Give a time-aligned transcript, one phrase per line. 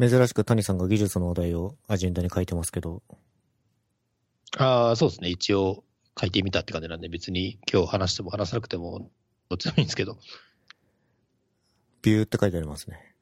[0.00, 3.02] 珍しく谷さんが技術の話題をアジェンダに書いてますけど。
[4.56, 5.28] ああ、そうですね。
[5.28, 5.84] 一応
[6.18, 9.10] 書いてみたって感じなんで、別に今日話しても話さなくても、
[9.50, 10.18] どっちでもいいんですけど。
[12.02, 13.14] ビューって書いてありますね。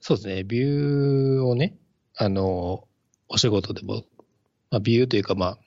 [0.00, 0.44] そうですね。
[0.44, 1.76] ビューをね、
[2.16, 2.88] あの、
[3.28, 4.04] お仕事でも、
[4.70, 5.58] まあ、ビューというか、まあ、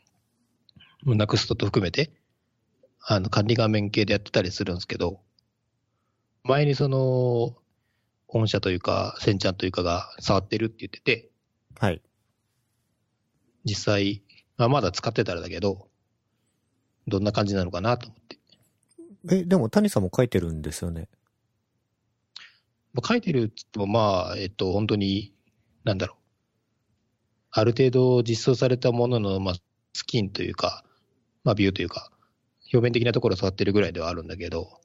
[1.05, 2.11] ナクストと含めて、
[2.99, 5.19] あの、管理画面系でやってたりするんですけど、
[6.43, 7.55] 前にその、
[8.39, 11.29] 御社というか、センちゃんというかが触ってるって言ってて、
[11.79, 12.01] はい。
[13.65, 14.23] 実際、
[14.57, 15.87] まあ、まだ使ってたらだけど、
[17.07, 18.39] どんな感じなのかなと思って。
[19.31, 21.09] え、でも谷さんも書いてるんですよね？
[22.93, 25.33] まあ書いてるって言っても、まあ、えっと、本当に、
[25.83, 26.17] なんだろう。
[27.51, 29.55] ある程度実装されたものの、まあ、
[29.93, 30.83] スキンというか、
[31.43, 32.11] まあ、ビューというか、
[32.73, 34.79] 表面的なところを触ってるぐらいではあるんだけど、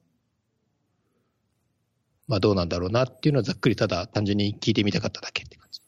[2.29, 5.81] まあ、どうなんだろうなっていうのはざっくりただ単純に聞いてみたかっただけって感じ。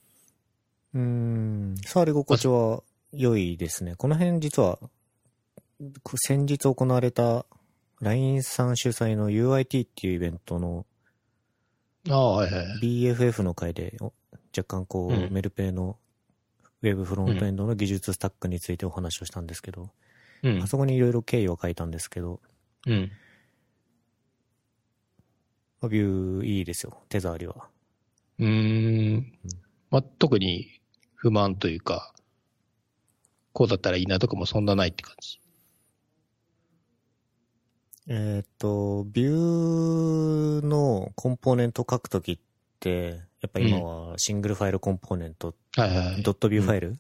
[0.96, 1.76] うーん。
[1.86, 2.84] 触り心地は
[3.14, 3.96] 良いですね。
[3.96, 4.80] この辺実は、
[6.16, 7.46] 先日行われた
[8.02, 10.86] LINE さん主催の UIT っていうイベントの
[12.10, 12.66] ああ、はいはい。
[12.82, 14.12] BFF の回でお
[14.58, 15.98] 若干こう、うんメルペイの
[16.82, 19.92] ウェブフロントエンドの技術スタックについてお話をしたんですけど、
[20.42, 20.68] うんあ。
[20.68, 22.40] そこにいろいろ経緯を書いたんですけど、
[22.88, 23.12] うん。
[25.82, 27.68] まあビューいいですよ、手触りは。
[28.40, 29.34] うーん。
[29.90, 30.82] まあ、特に
[31.16, 32.14] 不満というか、
[33.54, 35.40] こうだったらいいなとかもそんなないって感じ。
[38.08, 42.40] えーっと、ビューのコンポーネント書くときっ
[42.80, 46.24] て、やっぱ今はシングルファイルコンポーネント、はいはいはい。
[46.24, 46.98] ドットビューファイル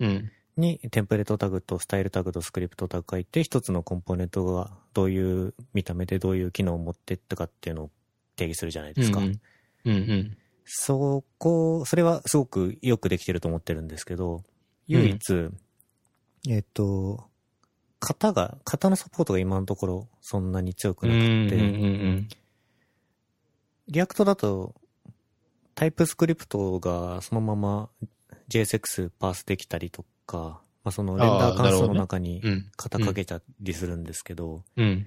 [0.00, 0.30] うん。
[0.56, 7.90] にテンプレートタグとスタイルタグとスクリプトタグ書いて、一つのコンポーネントがどういう見た目でどういう機能を持ってったかっていうのを
[8.36, 9.18] 定義するじゃないですか。
[9.20, 9.40] うん
[9.84, 9.92] うん。
[9.92, 14.42] うんそこ、それはすごくよくできてると思ってるんですけど、
[14.88, 15.48] 唯一、
[16.48, 17.24] えっと、
[18.00, 21.12] 型が、型のサポートが今のところそんなに強くうん。
[21.12, 22.28] なくて、うんうん
[23.88, 24.74] React だと、
[25.76, 27.88] タイプスクリプトがそのまま
[28.48, 32.50] JSX パースできたりとか、まあ、そのレンダー関数の中にうん。
[32.50, 32.66] うん。
[32.76, 35.06] 型かけたりするんですけど、うん。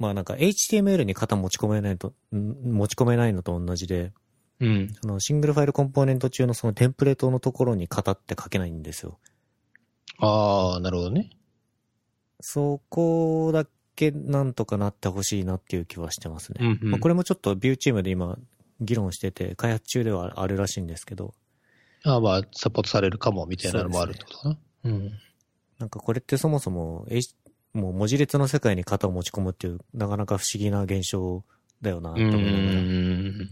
[0.00, 4.12] まあなんか HTML に型持ち込めないと、ん持ち込めないのと同じで、
[4.58, 4.94] うん。
[5.00, 9.18] そのシングルファイルコンポーネント中のそのテンプレートのところに型って書けないんですよ。
[10.18, 11.30] ああ、なるほどね。
[12.40, 16.58] そこだけなんとかなってほしいなっていう気はしてますね。
[16.60, 18.38] うんうんまあ、これもちょっとビューチームで今
[18.80, 21.34] 議論してて、開発中ではあるらしいんですけど、
[22.04, 24.58] ああ、まあ、サポートされるかもみたいなのもあるってことかな。
[24.84, 25.12] うん。
[25.78, 27.34] なんかこれってそもそも、H、
[27.72, 31.44] もう文字列の世界に型を持ち込むっていう、なかなか不思議な現象
[31.82, 32.80] だよな、とう思いながら。
[32.80, 33.50] ん。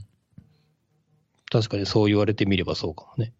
[1.50, 3.32] 確かにそう言われてみればそうかもね。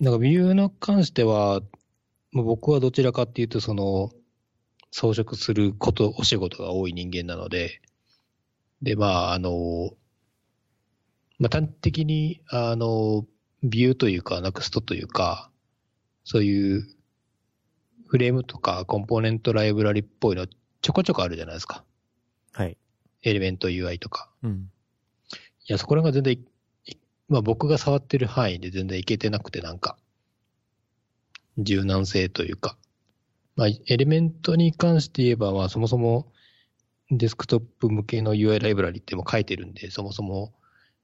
[0.00, 1.60] なんか、ビューの関しては、
[2.32, 4.10] もう僕はどちらかっていうと、その、
[4.90, 7.80] 装飾すること、お仕事が多い人間なので、
[8.80, 9.90] で、まあ、あの、
[11.38, 13.26] まあ、端的に、あの、
[13.62, 15.50] ビューというか、ナクストというか、
[16.24, 16.86] そういう、
[18.08, 20.46] フレームとかコンポーネントライブラリっぽいの
[20.80, 21.84] ちょこちょこあるじゃないですか。
[22.52, 22.76] はい。
[23.22, 24.30] エレメント UI とか。
[24.42, 24.70] うん。
[25.68, 26.38] いや、そこらが全然
[27.28, 29.96] まあ僕が触ってる範囲で全然いけてなくて、なんか、
[31.58, 32.76] 柔軟性というか。
[33.56, 36.32] まあ、エレメントに関して言えば、まあそもそも
[37.10, 40.54] デスクトップ向けの UI ライブラリっても書いてるんで、そもそも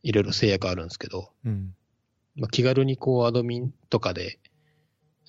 [0.03, 1.75] いろいろ制約あるんですけど、うん。
[2.37, 4.39] まあ、気軽にこうアドミンとかで、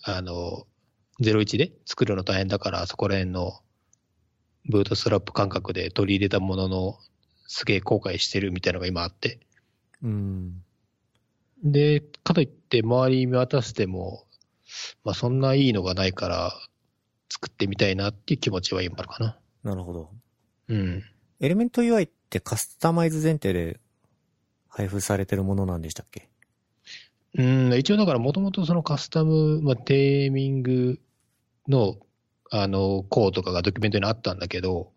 [0.03, 0.65] あの、
[1.21, 3.59] 01で作るの大変だから、そこら辺の
[4.67, 6.99] ブートストラップ感覚で取り入れたものの、
[7.47, 9.39] すげえ後悔してるみたいなのが今あって。
[10.01, 10.63] うん。
[11.63, 14.25] で、かといって周り見渡しても、
[15.03, 16.53] まあそんないいのがないから、
[17.29, 19.39] 作ってみたいなっていう気持ちは今あるかな。
[19.63, 20.11] なるほど。
[20.67, 21.03] うん。
[21.39, 23.79] エレメント UI ってカスタマイズ前提で
[24.67, 26.29] 配布されてるものなんでしたっけ？
[27.37, 30.99] うん、一応だからもともとそのカスタム、まあ、テーミング
[31.67, 31.97] の、
[32.49, 34.93] あの、コードとかがドキュメントにあったんだけど、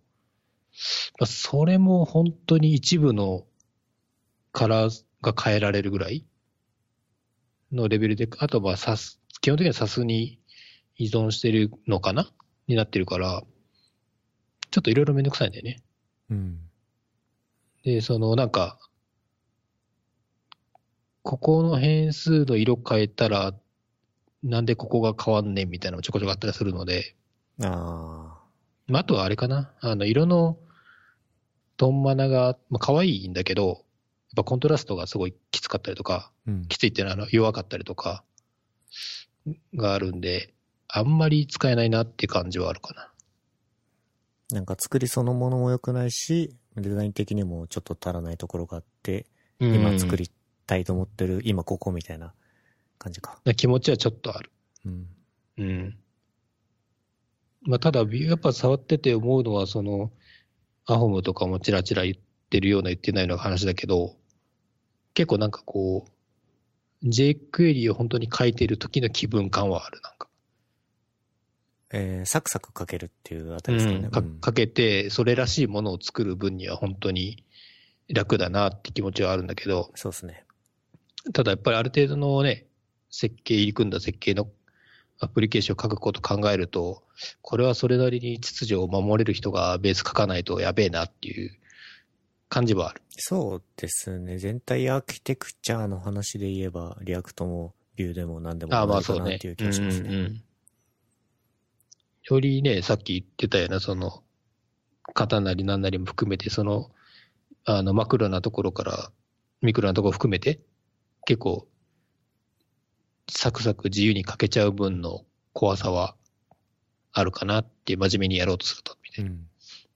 [1.18, 3.44] まあ、それも本当に一部の
[4.52, 6.24] カラーが変えられるぐらい
[7.72, 10.38] のレベルで、あとはサス、基本的にはサスに
[10.96, 12.30] 依存してるのかな？
[12.66, 13.42] になってるから、
[14.70, 15.82] ちょっといろいろめんどくさいんだよね。
[16.30, 16.58] うん。
[17.82, 18.78] で、そのなんか、
[21.22, 23.54] ここの変数の色変えたら、
[24.42, 27.16] なんでここが変わんねんみたいなのもちょこちょこあったりするので、
[27.62, 28.38] あ
[28.86, 30.58] まあ、あとはあれかな、あの、色の
[31.76, 33.84] トンマナが、まあ、可愛いんだけど、
[34.38, 36.66] ぱコントラストがすごいきつかったりとか、うん。
[36.66, 38.22] きついっていうのはあの弱かったりとか
[39.74, 40.54] があるんで、
[40.88, 43.12] あんまり使えないなって感じはあるかな。
[44.50, 49.26] なんか作りそのものも良くないし、デザイン的にもちょっと足らないところがあって、
[49.60, 50.30] 今作り
[50.68, 52.32] たいと思ってる、今ここみたいな
[52.98, 53.40] 感じか。
[53.44, 54.52] うん気持ちはちょっとある。
[54.84, 55.06] うん。
[55.56, 55.98] うん。
[57.62, 60.12] まあ、ただ、やっぱ触ってて思うのは、その、
[60.86, 62.14] アホムとかもチラチラ言っ
[62.50, 64.16] てるような言ってないような話だけど、
[65.14, 66.06] 結構なんかこ
[67.02, 70.28] う、jQuery を本当に書いてる時の気分感はある、なんか。
[71.90, 74.00] えー、サクサク書けるっていうあたりですかね。
[74.04, 77.44] うんかうんかけて、それらしいものを作る分には本当に
[78.08, 80.44] 楽だなって気持ちはあるんだけど、そうですね。
[81.32, 82.66] ただやっぱりある程度のね、
[83.10, 84.48] 設計、入り組んだ設計の
[85.20, 87.02] アプリケーションを書くことを考えると、
[87.42, 91.50] これはそれなりに秩序を守れる人がベース書かないとやべえなっていう
[92.48, 93.02] 感じはある。
[93.10, 94.38] そうですね。
[94.38, 99.30] 全体アーキテクチャの話で言えば、 React も Vue でも何でもああ、まないかあそうね。
[99.32, 100.08] なっていう気がしますね。
[100.08, 100.42] うんうんうん
[102.30, 104.22] よりね、さっき言ってたような、その、
[105.14, 106.90] 型なり何なりも含めて、その、
[107.64, 109.10] あの、マクロなところから、
[109.62, 110.60] ミクロなところ含めて、
[111.28, 111.68] 結構、
[113.28, 116.16] サクサク自由に書けちゃう分の怖さは
[117.12, 119.46] あるかなって、真面目にやろうとすると、みたいうん。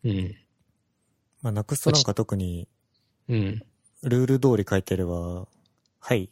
[0.04, 0.10] な。
[0.10, 0.36] うん。
[1.40, 2.68] まあ、ナクストなんか特に、
[3.30, 3.62] うん。
[4.02, 5.48] ルール通り書いてれば、
[6.00, 6.28] はい、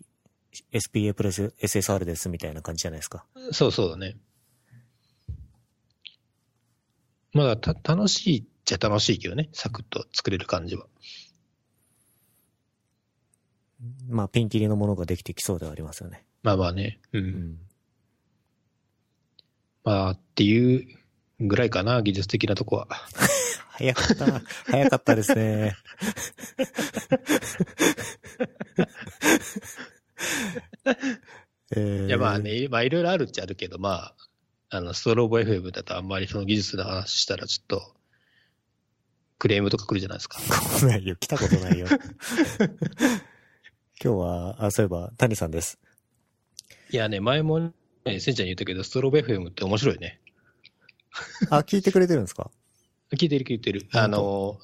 [0.71, 3.25] SPA プラス SSR ですみたいな感じじゃないですか。
[3.53, 4.19] そうそうだね。
[7.33, 10.85] まだた楽しいっちゃ楽しいけどね、サクッと作れる感じは。
[14.09, 16.25] まあ、ピンキリのものができてきそうではありますよね。
[16.43, 17.01] まあまあね。
[17.13, 17.19] う。
[17.19, 17.59] うんん。
[19.85, 20.87] まあ、っていう
[21.41, 22.89] ぐらいかな、技術的なとこは。
[23.73, 24.43] 早かった。
[24.71, 25.75] 早かったですね。
[31.73, 32.39] えー、いや、まあ。
[32.39, 34.15] ね、まあいろいろあるっちゃあるけど、まあ、
[34.69, 37.95] あの、ストローボ FM だとあんまりその技術の話したらちょっと、
[39.39, 40.39] クレームとか来るじゃないですか。
[40.41, 41.17] 来ないよ。
[41.17, 41.87] 来たことないよ。
[44.03, 45.79] 今日は、あ、そういえば、谷さんです。
[46.91, 47.59] いやね、前も、
[48.07, 50.21] ね、せんちゃんに言ったけど、ストローボ FM って面白いね。
[51.51, 52.51] あ、聞いてくれてるんですか？
[53.13, 53.87] 聞いてる聞いてる。
[53.93, 54.59] あの、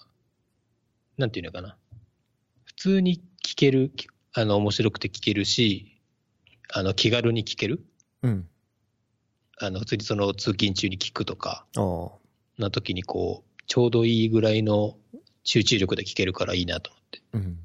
[1.18, 1.76] なんていうのかな。
[2.64, 6.00] 普通に聞ける、きあの、面白くて聞けるし、
[6.72, 7.84] あの、気軽に聞ける。
[8.22, 8.48] うん。
[9.58, 11.66] あの、普通にその通勤中に聞くとか。
[12.56, 14.96] な時にこう、ちょうどいいぐらいの
[15.44, 17.22] 集中力で聞けるからいいなと思って。
[17.34, 17.58] うん。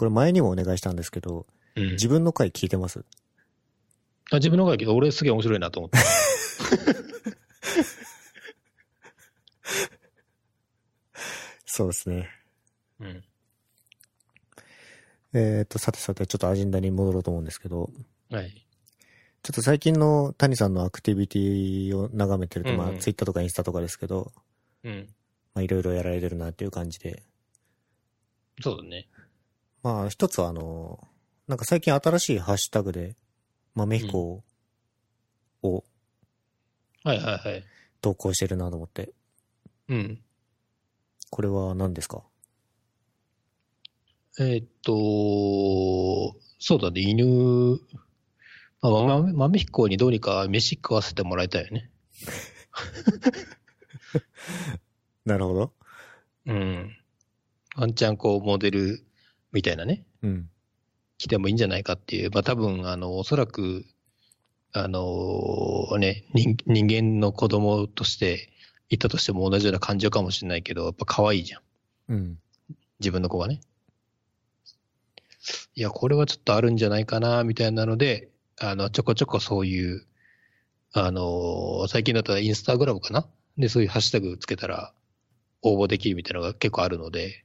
[0.00, 1.90] これ前にもお願いしたんですけど、うん。
[1.90, 3.04] 自分の回聞いてます？
[4.30, 5.98] あ自分の方がけど、俺すげえ面白いなと思って。
[11.66, 12.30] そうですね。
[13.00, 13.22] うん。
[15.34, 17.90] えっ、と、さてさて、ちょっとアジェンダに戻ろうと思うんですけど、
[18.30, 18.66] はい。
[19.42, 24.32] ちょっと最近の谷さんのアクティビティを眺めてると、まあ、うんうんツイッターとかインスタとかですけど、
[24.82, 25.14] うん。
[25.52, 27.22] まあ、いろいろやられてるなっていう感じで、
[28.62, 29.06] そうだね。
[29.82, 31.06] まあ、一つはあの、
[31.48, 33.16] なんか最近新しいハッシュタグで、
[33.74, 34.42] 豆彦
[35.62, 35.84] を
[37.02, 37.64] はいはいはい。
[38.02, 39.10] 投稿してるなと思って、
[39.88, 40.20] うん。
[41.30, 42.22] これは何ですか？
[44.38, 47.78] えーっと、そうだね、犬、
[48.82, 51.90] まあ、豆豆彦にどうにか飯食わせてもらいたいよね。
[55.24, 55.72] なるほど。
[56.46, 56.96] うん。
[57.76, 59.04] ワンチャンこう、モデル
[59.52, 60.50] みたいなね、うん。
[61.18, 63.84] 来てもいいんじゃないかっていう、まあ多分、あの、おそらく、
[64.72, 68.50] あのね、人人間の子供として
[68.88, 71.62] いたとしても同じような感情かもしれないけど、やっぱ可愛いじゃん。
[72.08, 72.38] うん。
[73.00, 73.60] 自分の子がね。
[75.74, 78.30] いや、これはちょっとあるんじゃないかな、みたいなので、
[78.60, 80.06] あの、ちょこちょこそういう、
[80.92, 83.26] あの、最近だったらインスタグラムかな？
[83.56, 84.92] で、そういうハッシュタグつけたら
[85.62, 87.44] 応募できるみたいなのが結構あるので、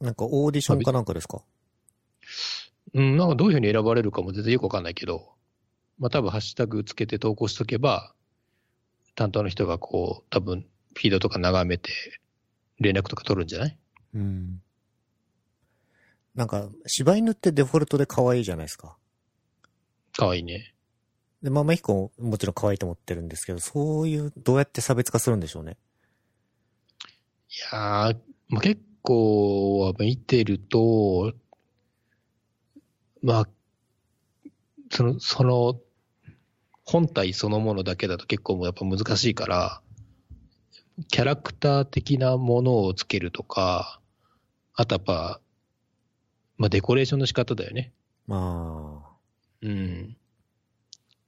[0.00, 1.42] なんかオーディションかなんかですか？
[2.94, 5.32] うん、なんかどういうふうに選ばれるかも全然よくわかんないけど、
[5.98, 8.14] まあ多分ハッシュタグつけて投稿しとけば、
[9.14, 11.92] 担当の人がこう、多分フィードとか眺めて、
[12.78, 13.78] 連絡とか取るんじゃない？
[14.14, 14.62] うん。
[16.34, 18.96] なんか、柴犬ってデフォルトで可愛いじゃないですか。
[20.16, 20.72] かわいいね。
[21.42, 25.76] で、豆彦ももちろん可愛いと思ってるんですけど、そういう、どうやって差別化するんでしょうね。
[27.50, 31.32] いやー、まあ、結構は見てると、
[33.22, 33.48] まあ、
[34.90, 35.80] その、その、
[36.84, 39.82] 本体そのものだけだと結構やっぱ難しいから、
[41.08, 44.00] キャラクター的なものをつけるとか、
[44.74, 45.40] あとやっぱ、
[46.56, 47.92] まあ、デコレーションの仕方だよね。
[48.26, 49.10] まあ、
[49.62, 50.16] うん。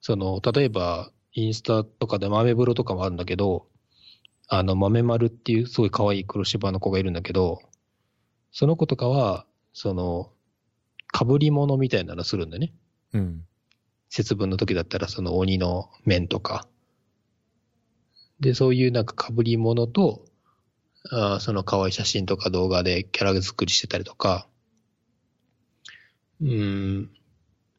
[0.00, 3.66] その、例えば、インスタとかで豆風呂とかもあるんだけど、
[4.48, 7.60] あの、豆丸っていうすごい可愛い黒芝の子がいるんだけど、
[8.50, 10.30] その子とかは、その、
[11.12, 12.74] 被り物みたいなのするんだよね。
[13.12, 13.46] うん。
[14.08, 16.66] 節分の時だったらその鬼の面とか。
[18.40, 20.24] で、そういうなんか被り物と、
[21.10, 24.46] あーその可愛い写真とか動画でキャラ作りしてたりとか。
[26.40, 27.10] うーん。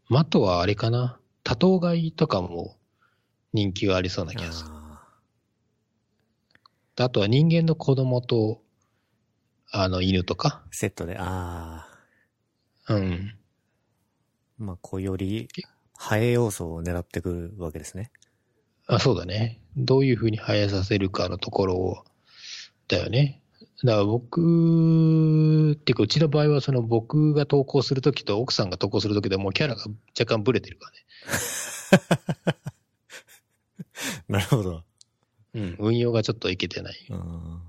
[0.10, 1.20] まああとはあれかな。
[1.44, 2.78] 多頭飼いとかも
[3.54, 4.83] 人気がありそうな気がする。
[6.96, 8.62] ああとは人間の子供と、
[9.72, 10.64] あの犬とか。
[10.72, 11.88] ーセットで、あ
[12.90, 13.34] うん。
[14.60, 15.48] あ、まあ、こうより、
[15.98, 18.12] ハエ要素を狙ってくるわけですね。
[18.86, 19.60] あ、そうだね。
[19.76, 22.04] どういうふうに生えさせるかのところを、
[22.88, 23.42] だよね。
[23.84, 29.84] だから僕、っていうかうちの場合はその僕が投稿するときと奥さんが投稿するときでもうキャラが
[30.18, 32.64] 若干ブレてるからね。
[34.28, 34.84] なるほど。
[35.54, 35.76] うん。
[35.80, 37.08] 運用がちょっといけてない。
[37.10, 37.62] うん。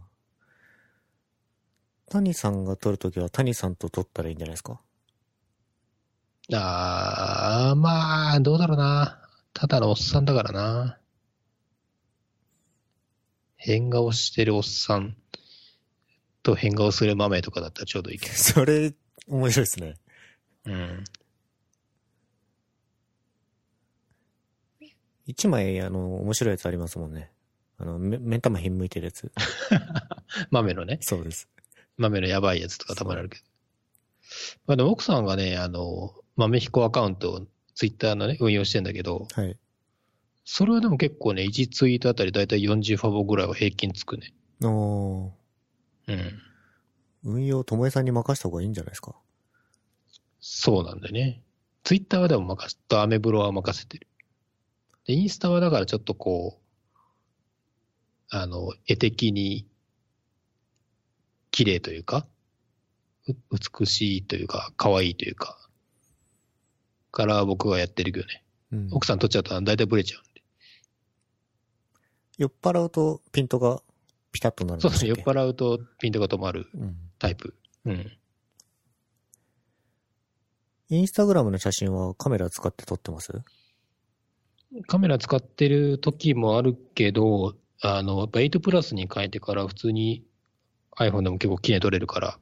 [2.11, 4.81] 谷さんが撮るときは谷さんと撮ったらいいんじゃないですか？
[6.53, 9.21] あー、まあ、どうだろうな。
[9.55, 10.99] ただのおっさんだからな。
[13.57, 15.17] 変顔してるおっさん
[16.43, 18.35] と変顔する豆とかだったらちょうどいいけど。
[18.37, 18.95] それ、
[19.27, 19.95] 面白いですね。
[20.67, 21.05] うん。
[25.27, 27.33] 一枚、あの、面白いやつありますもんね。
[27.79, 29.33] あの、め、目ん玉ひん向いてるやつ。
[30.51, 30.99] 豆のね。
[31.03, 31.49] そうです。
[31.97, 33.45] 豆のやばいやつとかたまにあるけど。
[34.67, 39.59] まあでも奥さんがね、あの、豆彦アカウントをツイッターのね、運用してんだけど、はい。
[40.45, 44.35] それはでも結構ね、1ツイートあたりだいたい40ファボぐらいは平均つくね。
[44.63, 45.33] おー
[46.09, 46.41] うん。
[47.25, 49.15] 運用、ともえさんに任した方がいいんじゃないですか？
[50.41, 51.43] そうなんだよね。
[51.83, 54.07] ツイッターはでも任せ、とアメブロは任せてる。
[55.07, 56.64] で、インスタはだからちょっとこう、
[58.37, 59.65] あの、絵的に
[61.53, 62.27] 綺麗というか、
[63.29, 63.33] う
[63.79, 65.57] 美しいというか、可愛いというか、
[67.13, 68.43] から僕はやってるけどね。
[68.73, 68.89] うん。
[68.91, 70.43] 奥さん撮っちゃうと大体ブレちゃうんで。
[72.39, 73.81] 酔っ払うとピントが
[74.33, 76.97] ピタッとなるんそうでしたっけ酔っ払うとピントが止まるうん。
[77.21, 77.55] タイプ。
[77.85, 78.13] うん。
[80.89, 83.33] インスタグラムの写真はカメラ使って撮ってます？
[84.89, 90.25] カメラ使ってる時もあるけど、あの、やっぱ8プラスに変えてから普通に
[90.97, 92.39] iPhone でも結構綺麗に撮れるから、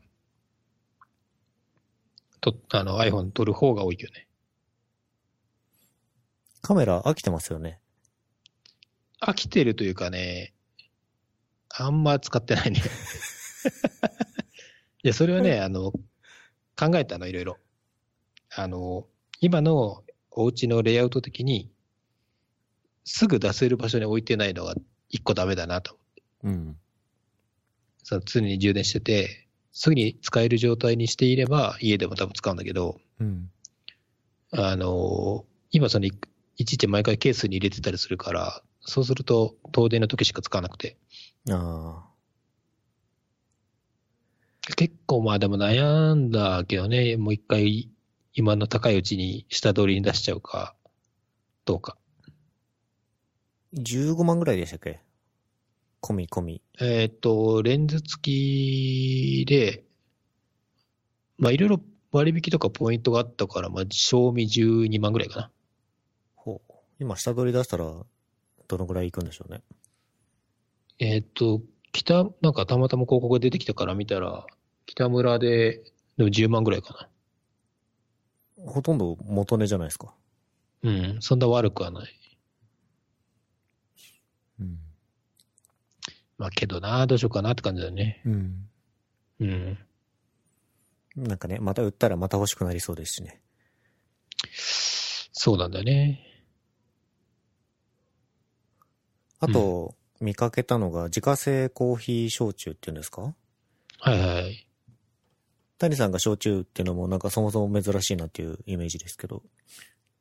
[2.40, 4.28] と、あの iPhone 撮る方が多いけどね。
[6.60, 7.80] カメラ飽きてますよね。
[9.20, 10.52] 飽きてるというかね、
[11.70, 12.80] あんま使ってないね。
[15.04, 15.92] いや、それはね、あの、
[16.76, 17.58] 考えたの、いろいろ。
[18.50, 19.06] あの、
[19.40, 21.70] 今のお家のレイアウト的に、
[23.04, 24.74] すぐ出せる場所に置いてないのが
[25.12, 25.96] 一個ダメだなと。
[26.42, 26.76] うん。
[28.02, 33.50] その常に充電してて、すぐに使える状態にしていれば、家でも多分使うんだけど、うん。
[34.50, 36.12] あの、今そのい
[36.56, 40.96] いちいち毎回ケースに入れてたりするから、そうすると東電の時しか使わなくて。
[41.50, 42.08] あ
[44.76, 47.90] 結構まあでも悩んだけどね、もう一回
[48.34, 50.74] 今の高いうちに下取りに出しちゃうか、
[51.64, 51.96] どうか。
[53.76, 53.80] あ。
[53.80, 55.00] 15万ぐらいでしたっけ？
[56.02, 56.62] 込み込み。
[56.80, 59.84] えっ、と、レンズ付きで、
[61.38, 65.50] まあいろいろ割引とかポイントがあったから、まあ賞味12万ぐらいかな。
[66.34, 66.72] ほう。
[66.98, 67.84] 今下取り出したら、
[68.68, 69.62] どのぐらいいくんでしょうね？
[70.98, 71.62] えっ、と、
[71.92, 74.46] 北、なんかたまたま広告が出てきたから見たら、
[74.86, 75.82] 北村で、
[76.16, 77.08] でも10万ぐらいか
[78.56, 80.14] ほとんど元値じゃないですか。
[80.82, 80.90] な。
[80.90, 82.21] うん、そんな悪くはない。
[84.62, 84.78] うん。
[86.38, 88.22] まあけどな、どうしようかなって感じだよね。
[88.24, 88.68] うん。
[89.40, 89.78] うん。
[91.16, 93.42] なんかね、また売ったらまた欲しくなりそうですしね。
[94.54, 96.26] そうなんだよね。
[99.40, 103.34] あと、見かけたのが自家製コーヒー焼酎っていうんですか？
[103.98, 104.66] はいはい。
[105.78, 109.42] 谷さんが焼酎っていうのもなんかそもそも珍しいなっていうイメージですけど。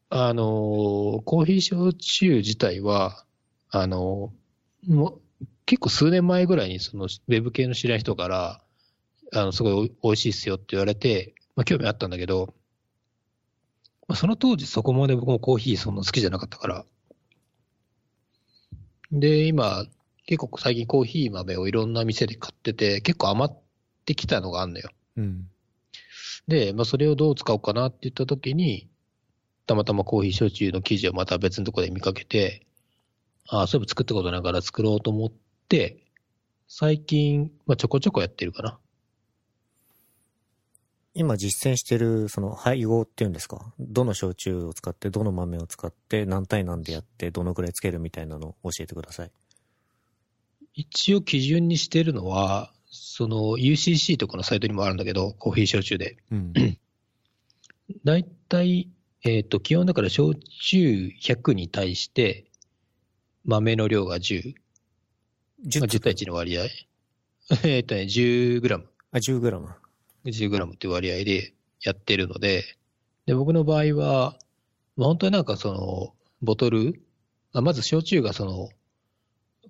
[0.09, 3.25] あのーコーヒー焼酎自体は、
[3.71, 4.41] あのー
[4.87, 8.61] もう、結構数年前ぐらいにそのウェブ系の知り合い人から、
[9.33, 12.53] あの、すごいおい美味しいっすよって言われて、まあ興味あったんだけど、
[14.07, 16.85] まあ、その当時そこまで僕もコーヒーそんな好きじゃなかったから。
[19.11, 19.85] で、今、
[20.25, 23.57] 結構最近コーヒー豆をいろんな店で買ってて、結構余っ
[24.05, 24.89] てきたのがあんのよ。
[25.17, 25.47] うん。
[26.47, 28.89] で、まあ、それをどう使おうかなって言った時に、
[29.65, 32.65] たまたまコーヒー焼酎の記事をまた別のところで見かけて、
[33.53, 35.31] ああ、そういえば作ったことないから作ろうと思っ
[35.67, 35.97] て、
[36.69, 38.79] 最近、まあ、ちょこちょこやってるかな。
[41.13, 43.73] 今実践してる、その配合っていうんですか？
[43.77, 49.31] どの焼酎を使って、どの豆を使って、何対何でやって、どのくらいつけるみたいなのを教えてください。
[50.73, 56.15] 一応基準にしてるのは、その UCC とかのサイトにもあるんだけど、コーヒー焼酎で。
[56.31, 56.53] うん。
[58.05, 58.89] だいたい、
[59.25, 62.45] えっ、と、基本だから焼酎100に対して、
[63.45, 64.53] 豆の量が10。
[65.79, 66.65] まあ、10対1の割合。
[67.63, 68.87] えっとね、10グラム。
[69.11, 69.69] あ、10グラム。
[70.25, 72.63] 10グラムっていう割合でやってるので、
[73.25, 74.37] で、僕の場合は、
[74.95, 77.01] まあ、本当になんかその、ボトル、
[77.53, 78.69] あまず焼酎がその、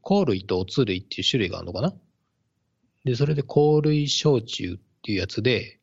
[0.04, 1.94] 香類とおつ類っていう種類があるのかな
[3.06, 5.80] で、それで香類焼酎っていうやつで、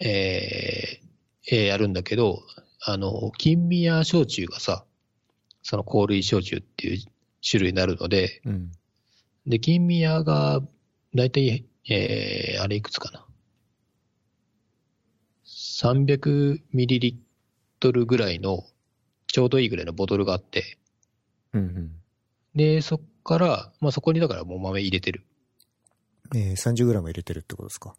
[0.00, 1.08] えー
[1.50, 2.42] えーやるんだけど、
[2.80, 4.84] あの、金宮焼酎がさ、
[5.62, 6.98] その香類焼酎っていう
[7.48, 8.72] 種類になるので、うん。
[9.46, 10.60] で、金宮が、
[11.14, 13.24] だいたい、えー、あれいくつかな。
[15.46, 17.16] 300ミリリッ
[17.80, 18.64] トルぐらいの、
[19.26, 20.78] ちょうどいいぐらいのボトルがあって、
[21.52, 21.92] うんうん。
[22.54, 25.24] で、そっから、まあそこにだからもう豆入れてる。
[26.34, 27.94] えー、30グラム入れてるってことですか？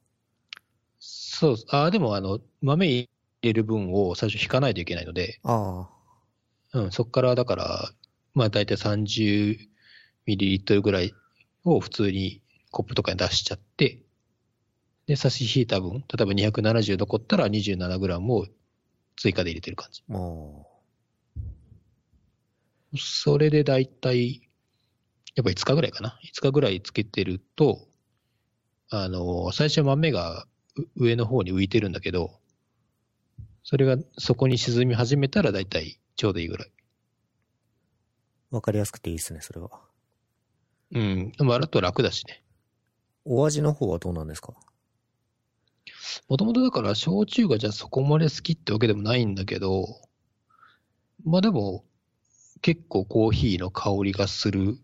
[0.99, 3.09] そう、ああ、でもあの、豆入
[3.41, 5.99] れる分を最初引かないといけないので、ああ。
[6.73, 7.91] うん、そっからだから、
[8.33, 9.57] まあ大体30
[10.25, 11.13] ミリリットルぐらい
[11.63, 14.03] を普通にコップとかに出しちゃって、
[15.07, 18.47] で、差し引いた分、例えば270残ったら27グラムを
[19.17, 20.03] 追加で入れてる感じ。
[20.07, 20.67] も
[22.95, 24.41] それで大体、
[25.35, 26.19] やっぱ5日ぐらいかな。
[26.23, 27.88] 5日ぐらいつけてると、
[28.89, 30.45] あの、最初豆が
[30.75, 32.39] う上の方に浮いてるんだけど、
[33.63, 36.71] それがそこに沈み始めたら大体ちょうどいいぐらい。
[38.51, 39.70] う、わかりやすくていいですね、それは。
[40.91, 41.31] うん。
[41.31, 42.44] でもあると楽だしね。
[43.24, 44.53] お味の方はどうなんですか？
[46.27, 49.85] もともとだから、焼酎がじゃあそこまで好きってわけでもないんだけど、
[51.24, 51.85] まあでも、
[52.61, 54.77] 結構コーヒーの香りがする、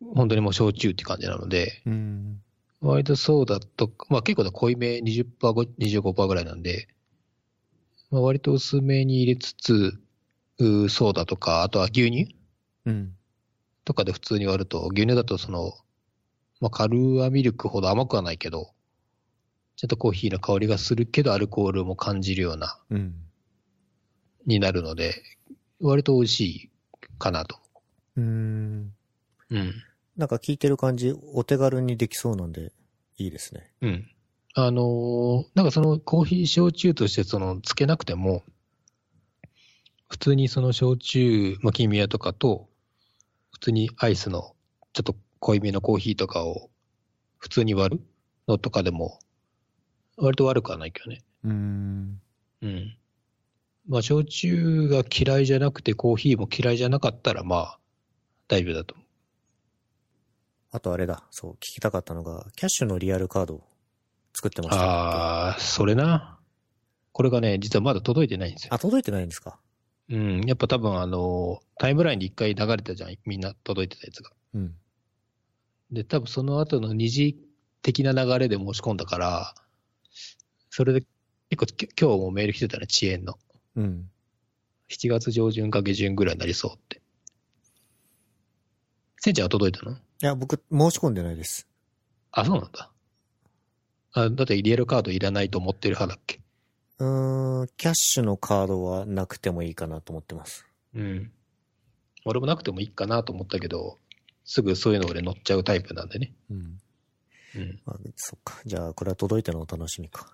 [0.00, 2.42] 本当にもう焼酎って感じなので、うん。
[2.80, 6.88] 割とそうだと、まあ結構だ濃いめ20%、25%ぐらいなんで、
[8.10, 10.00] まあ割と薄めに入れつつ、
[10.88, 12.36] ソーダとか、あとは牛乳？
[12.86, 13.14] うん。
[13.84, 15.72] とかで普通に割ると、牛乳だとその、
[16.60, 18.72] まあカルアミルクほど甘くはないけど、
[19.76, 23.14] ちょっとコーヒーの香りがするけど、アルコールも感じるような、うん。
[24.46, 25.22] になるので、
[25.80, 26.70] 割と美味しい
[27.18, 27.58] かなと。
[28.16, 28.92] うーん。
[29.50, 29.74] うん。
[30.16, 32.72] なんか聞いてる感じ、お手軽にできそうなんで、
[33.16, 33.72] いいですね。
[33.80, 34.10] うん。
[34.54, 38.42] あのーなんかそのコーヒー焼酎としてそのつけなくても、
[40.10, 42.68] 普通にその焼酎、まあ、金宮とかと、
[43.52, 44.54] 普通にアイスの
[44.92, 46.68] ちょっと濃いめのコーヒーとかを
[47.38, 48.04] 普通に割る
[48.48, 49.20] のとかでも、
[50.18, 51.22] 割と悪くはないけどね。
[51.44, 52.20] うーん。
[52.62, 52.96] うん。
[53.88, 57.78] まあ、焼酎が嫌いじゃなくてコーヒーも嫌いじゃなかったら、まあ、
[58.48, 59.06] 大丈夫だと思う。
[60.72, 63.62] あとあれだ、そう、聞きたかったのが、キャッシュのリアルカードを
[64.34, 64.84] 作ってました。
[64.84, 66.40] ああ、それな。
[67.12, 68.74] これがね、実はまだ届いてないんですよ。
[68.74, 69.60] あ、届いてないんですか
[70.10, 74.30] うん、やっぱ多分あの、タイムラインで一回流れたじゃん、みんな届いてたやつが。
[74.54, 74.74] うん。
[75.92, 77.38] で、多分その後の二次
[77.82, 79.54] 的な流れで申し込んだから、
[80.68, 81.04] それで
[81.48, 83.38] 結構き今日もメール来てたね、遅延の。
[83.76, 84.10] うん。
[84.88, 87.00] 7月上旬か下旬ぐらいになりそうって。
[89.18, 89.92] せんちゃんは届いたの？
[89.92, 91.68] いや、僕、申し込んでないです。
[92.32, 92.90] あ、そうなんだ。
[94.12, 96.40] あ、だってリアルカードいらないと思ってる派だっけ？
[97.00, 100.66] うーん、キャッシュのカードはなくてもいいかなと思ってます。
[100.94, 101.32] うん。
[102.24, 103.98] 俺もなくてもいいかなと思ったけど、
[104.44, 106.34] すぐそういうの俺乗っちゃうタイプなんでね。
[106.50, 106.78] うん。
[107.56, 107.80] うん。
[107.86, 108.60] まあ、そっか。
[108.66, 110.30] じゃあ、これは届いてのお楽しみか。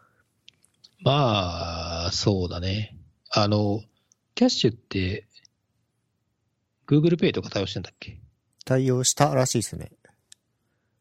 [1.03, 2.97] まあ、そうだね。
[3.31, 3.83] あの、
[4.35, 5.29] キャッシュって、
[6.89, 8.21] Google Pay とか対応してんだっけ？
[8.65, 9.93] 対応したらしいですね。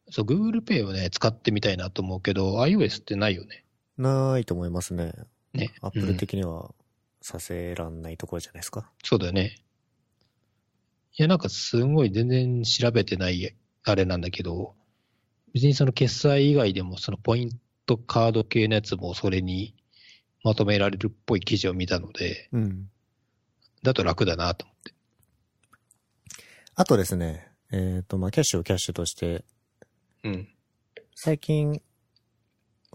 [0.10, 3.65] そう、Google Pay をね、使ってみたいなと思うけど、iOS ってないよね。
[3.97, 5.13] ないと思いますね。
[5.55, 5.73] ね。
[5.81, 6.73] アップル的には
[7.21, 8.91] させらんないところじゃないですか？
[9.03, 9.55] そうだよね。
[11.17, 14.75] いや、なんかすごい全然調べてないあれなんだけど、
[15.53, 17.49] 別にその決済以外でもそのポイン
[17.85, 19.73] トカード系のやつもそれに
[20.43, 22.89] まとめられるっぽい記事を見たので、うん。
[23.81, 24.93] だと楽だなと思って。
[26.75, 29.45] あとですね、えっ、と、まあ、キャッシュをキャッシュとして、
[30.23, 30.49] うん。
[31.15, 31.81] 最近、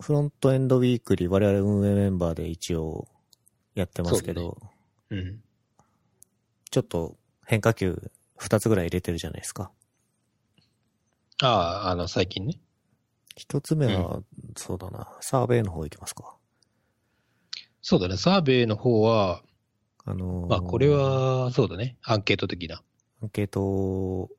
[0.00, 3.06] フロントエンドウィークリー、我々運営メンバーで一応
[3.74, 4.56] やってますけど、
[5.10, 5.40] うん。
[6.70, 9.70] ちょっと変化球2つぐらい入れてるじゃないですか。
[11.42, 12.58] ああ、あの、最近ね。
[13.36, 14.22] 一つ目は、
[14.56, 16.36] そうだな、サーベイの方行きますか。
[17.82, 18.16] そうだね。
[18.16, 19.42] サーベイの方は、
[20.04, 21.98] あのーまあ、これ、は、そうだね。
[22.02, 22.82] アンケート的な。
[23.22, 24.30] アンケートを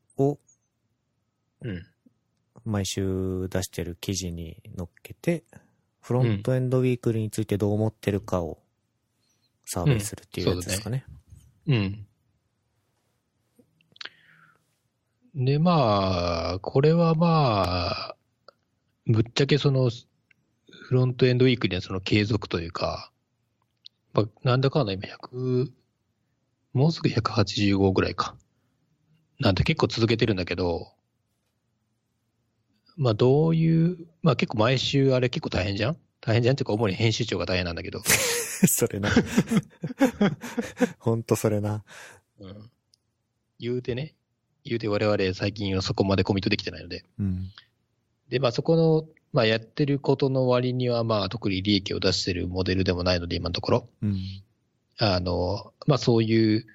[1.62, 1.86] うん。
[2.65, 5.43] 毎週出してる記事に載っけて、
[6.02, 8.60] フロントエンドウィークリーについてどう思ってるかを
[9.65, 11.06] サーベイするっていうやつですかね。
[11.67, 12.06] うん。
[15.36, 18.15] で、まあ、これはまあ、
[19.06, 23.12] ぶっちゃけその、フロントエンドウィークリーのその継続というか、
[24.13, 25.71] まあ、なんだかんだ今100、
[26.74, 28.36] もうすぐ185ぐらいか。
[29.39, 30.90] なんで結構続けてるんだけど、
[32.97, 35.97] まあどういう、まあ結構毎週あれ結構大変じゃん？
[36.21, 38.01] 大変じゃんっていうか主に編集長が大変なんだけど。
[38.06, 39.10] それな。
[40.99, 41.84] ほんとそれな。
[42.39, 42.69] うん。
[43.60, 44.13] 言うてね、
[44.63, 47.04] 言うて我々最近はそこまでコミットできてないので。
[47.19, 47.51] うん。
[48.30, 53.89] で、まあそこの、まあやってることの割にはまあ特に利益を出してるモデルでもないので今のところ。
[54.04, 54.43] うん。
[54.99, 56.65] あの、まあそういう、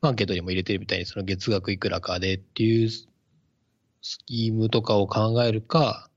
[0.00, 2.90] アンケートにも入れてるみたいにその月額いくらかでっていう
[4.02, 6.08] スキームとかを考えるか、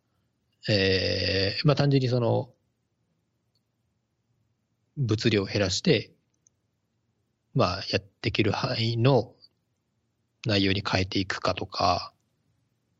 [0.69, 2.49] えー、まあ単純にその、
[4.97, 6.11] 物量を減らして、
[7.55, 9.33] まあやっていける範囲の
[10.45, 12.13] 内容に変えていくかとか、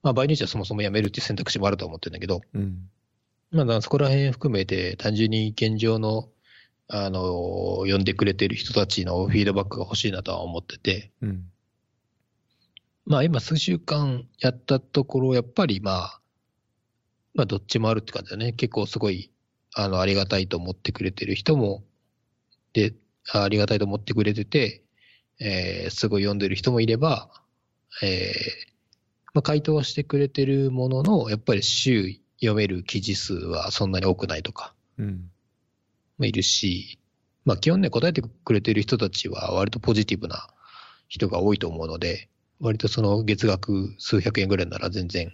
[0.04, 2.90] まあ場合によってはそもそもやめるっていう選択肢もあると思ってるんだけど、うん。
[3.52, 6.30] まあそこら辺含めて単純に現状の、
[6.88, 7.22] あの、
[7.88, 11.46] 呼んでくれてる人たちのフィードバックが欲しいなとは思ってて、うん。
[13.06, 16.22] まあ今数週間やったところ、やっぱりまあ、
[17.34, 18.54] まあどっちもあるって感じだね。
[18.54, 19.32] 結構すごい、
[19.76, 21.84] あの、ありがたいと思ってくれてる人も、
[22.74, 22.94] で、
[23.34, 24.84] ありがたいと思ってくれてて、
[25.40, 27.30] えーすごい読んでる人もいれば、
[28.04, 28.72] えー
[29.34, 35.32] まあ回答はしてくれてるものの、やっぱり週読める記事数はそんなに多くないとか、うん。
[36.18, 37.00] もいるし、
[37.46, 40.48] まあ基本ね、答えてくれてる人たちは割とポジティブな
[41.08, 42.30] 人が多いと思うので、
[42.62, 45.34] 割とその月額数百円ぐらいなら全然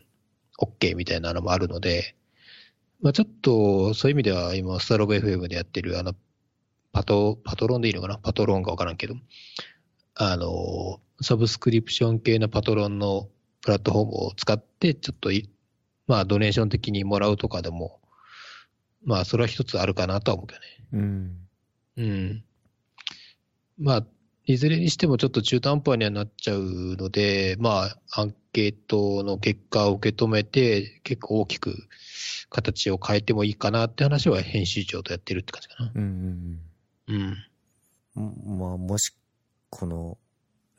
[0.59, 2.15] OK みたいなのもあるので、
[3.01, 6.15] まあちょっとそういう意味では今、スタロボ FM でやってるあの、
[6.93, 8.17] パト、パトロンでいいのかな？
[8.17, 9.15] パトロンかわからんけど、
[10.15, 13.27] あの、サブスクリプション系のパトロンの
[13.61, 15.49] プラットフォームを使って、ちょっとい、
[16.07, 17.99] まあドネーション的にもらうとかでも、
[19.03, 20.67] まあそれは一つあるかなとは思うけどね。
[20.93, 21.47] うん。
[21.97, 22.43] うん。
[23.77, 24.05] まあ、
[24.47, 31.75] いずれにしてもちょっと中途半端にはなっちゃうので、まあ、アンケートの結果を受け止めて、結構大きく
[32.49, 35.91] 形を変えてもいいかなって話は編集長とやってるって感じかな。
[35.93, 36.59] うん。
[37.07, 37.37] うん。
[38.15, 38.57] うん。
[38.57, 39.13] まあ、もし、
[39.69, 40.17] この、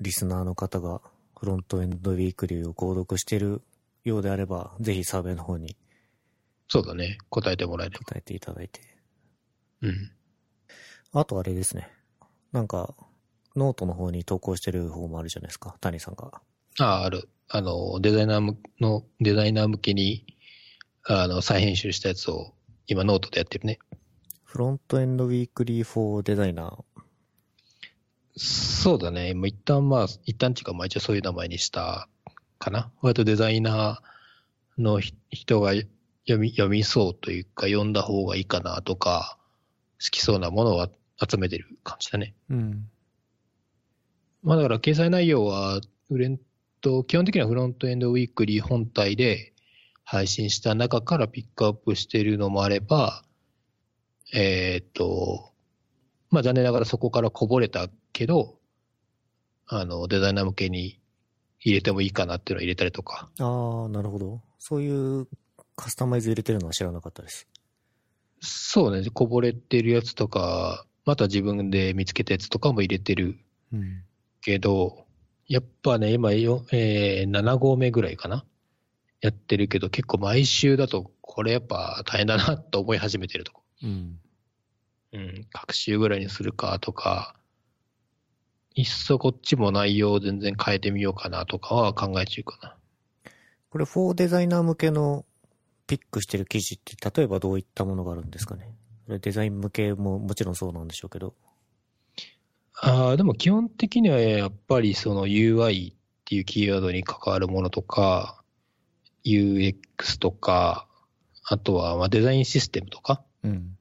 [0.00, 1.02] リスナーの方が、
[1.38, 3.62] フロントエンドウィークリーを購読している
[4.02, 5.76] ようであれば、ぜひサーベイの方に
[6.68, 7.18] そうだね。
[7.30, 8.04] 答えてもらえれば。
[8.04, 8.80] 答えていただいて。
[9.82, 10.12] うん。
[11.12, 11.90] あとあれですね。
[12.52, 12.94] なんか、
[13.58, 15.76] ノートの方に投稿してる方もあるじゃないですか。
[15.80, 16.40] 谷さんが。
[16.78, 17.28] ああ、ある。
[17.48, 20.24] あの、デザイナー向の、デザイナー向けに、
[21.04, 22.54] あの、再編集したやつを
[22.86, 23.78] 今ノートでやってるね。
[24.44, 26.84] Frontend Weekly for デザイナー。
[28.36, 29.34] そうだね。
[29.34, 32.08] もう一旦まあ、一旦っていうか、まあ一応そういう名前にした
[32.58, 32.90] かな。
[33.02, 35.88] 割とデザイナーのひ人が読
[36.38, 39.38] み、読みそうというか、読んだ方がいいかなとか、
[40.02, 42.34] 好きそうなものを集めてる感じだね。
[42.48, 42.88] うん。
[44.42, 46.40] まあだから掲載内容は、フレン
[46.80, 49.52] ト、基本的にはフロントエンドウィークリー本体で
[50.04, 53.24] 配信した中からピックアップしているのもあれば、
[54.32, 55.52] えーっと、
[56.30, 58.58] まあ残念ながらそこからこぼれたけど、
[59.66, 61.00] あの、デザイナー向けに
[61.60, 63.28] 入れてもいいかなっていうのを入れたりとか。
[63.38, 64.40] ああ、なるほど。
[64.58, 65.28] そういう
[65.76, 67.46] カスタマイズ入れてるのは知らなかったです。
[68.40, 73.38] そうね、こぼれてるやつとか、また自分で見つけたやつとかも入れてる
[73.72, 74.04] うん。
[74.40, 75.06] けど、
[75.46, 78.44] やっぱね、今よ、えー、7号目ぐらいかな？
[79.20, 83.62] やってるけど、結構毎週だと、これやっぱ大変だなと思い始めてるとこ。
[83.82, 84.20] うん。
[85.12, 87.34] うん、各週ぐらいにするかとか、
[88.74, 92.76] いっそこっちも内容を全然変えてみようかなとかは考え中かな。
[93.70, 95.24] これ、フォーデザイナー向けの
[95.86, 98.70] ピックしてる記事って、例えばどういったものがあるんですかね？
[99.08, 101.34] デザイン向けももちろんそうなんでしょうけど。
[102.80, 108.42] ああ、でも基本的にはやっぱりその UI っていうキーワードに関わるものとか、
[109.24, 110.86] UX とか、
[111.44, 113.76] あとは、まあ、デザインシステムとか、うん。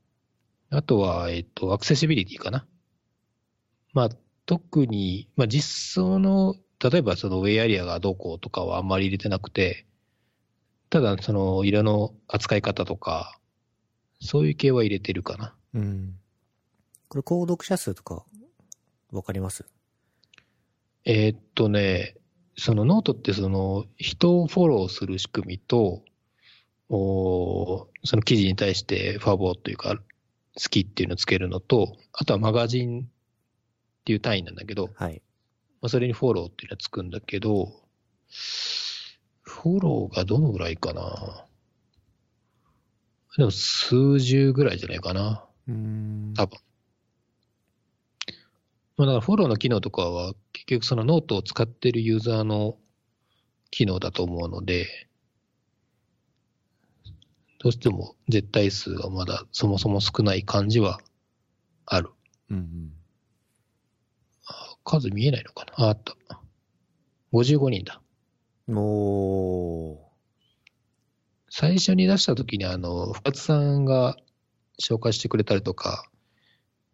[0.69, 2.65] あとは、えっと、アクセシビリティかな。
[3.93, 4.09] まあ、
[4.45, 9.85] 特に、まあ、実装の、例えばその WAI-ARIA がどうこうとかはあんまり入れてなくて、
[10.89, 13.37] ただ、その色の扱い方とか、
[14.21, 15.53] そういう系は入れてるかな。
[15.73, 16.15] うん。
[17.09, 18.25] これ、購読者数とか、
[19.11, 19.65] わかります？
[21.05, 22.15] えーっとね、
[22.57, 26.03] そのノートってその人をフォローする仕組みと、
[26.89, 33.03] おーその記事に対してファボというか、好きっていうのをつけるのと、あとはマガジンっ
[34.05, 35.21] ていう単位なんだけど、はい。
[35.81, 37.71] まあ、それにフォローっていうのはつくんだけど、
[39.43, 41.45] フォローがどのぐらいかな？
[43.37, 45.45] でも数十ぐらいじゃないかな。
[45.67, 46.33] うーん。
[46.35, 46.57] 多分。
[48.97, 52.77] まあだからフォローの機能とかは結局そのノートを使ってるユーザーの
[53.69, 54.87] 機能だと思うので、
[57.59, 60.99] どうしても絶対数がまだそもそも少ない感じは
[61.85, 62.09] ある。
[62.49, 62.91] うんうん。
[64.47, 66.15] あ数見えないのかなああった。
[67.33, 68.01] 55人だ。
[68.67, 70.11] も
[71.49, 74.15] 最初に出した時にあの、深津さんが
[74.81, 76.09] 紹介してくれたりとか、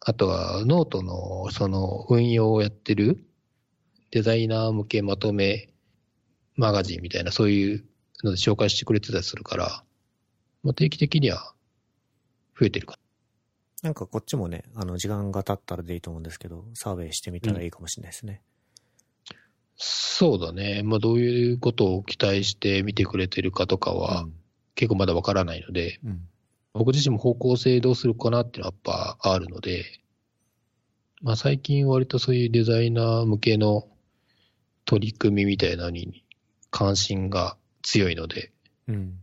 [0.06, 3.26] あとはノートのその運用をやってる
[4.12, 5.70] デザイナー向けまとめ
[6.56, 7.86] マガジンみたいなそういう
[8.24, 9.84] ので紹介してくれてたりするから、
[10.64, 11.54] まあ、定期的には
[12.60, 12.98] 増えてるか
[13.84, 18.42] う、なんかこっちもね、あの、時間が経ったらでいいと思うんですけど、サーベイしてみたらいいかもしれないですね。
[19.76, 20.82] そうだね。
[20.84, 24.26] まあどういうことを期待して見てくれてるかとかは
[24.76, 26.28] 結構まだわからないので、うん。
[26.74, 26.80] うん。
[26.80, 29.86] 僕自身も方向性どうするかなっていうのはやっぱあるので、
[31.22, 33.88] まあ最近割とそういうデザイナー向けの
[34.86, 36.26] 取り組みみたいなのに
[36.70, 38.52] 関心が強いので、
[38.88, 39.20] うん。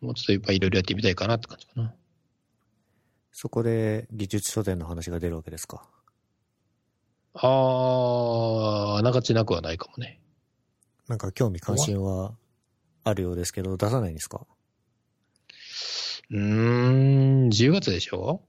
[0.00, 1.94] もうちょっとやっぱいろいろやってみたいかなって感じかな。
[3.32, 5.88] そこで技術書店の話が出るわけですか？
[7.34, 10.20] あー、あながちなくはないかもね。
[11.08, 12.36] なんか興味関心は
[13.02, 14.46] あるようですけど、出さないんですか？
[16.34, 18.42] うーん、10月でしょ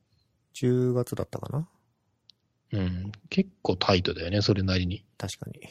[0.55, 1.69] ?10 月だったかな
[2.71, 5.05] うん、結構タイトだよね、それなりに。
[5.19, 5.69] 確かに。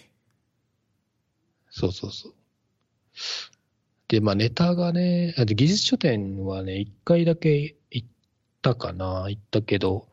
[1.71, 2.35] そうそうそう。
[4.07, 8.09] で、まあネタがね、あで技術書店はね、一回だけ行っ
[8.63, 10.07] たかな、行ったけど、